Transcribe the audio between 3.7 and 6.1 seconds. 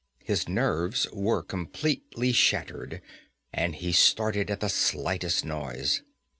he started at the slightest noise.